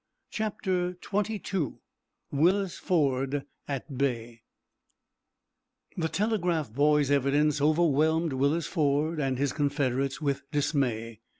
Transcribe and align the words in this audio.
CHAPTER 0.31 0.97
XXII 1.05 1.73
WILLIS 2.31 2.79
FORD 2.79 3.45
AT 3.67 3.99
BAY 3.99 4.41
The 5.95 6.09
telegraph 6.09 6.73
boy's 6.73 7.11
evidence 7.11 7.61
overwhelmed 7.61 8.33
Willis 8.33 8.65
Ford 8.65 9.19
and 9.19 9.37
his 9.37 9.53
confederates 9.53 10.19
with 10.19 10.41
dismay. 10.49 11.19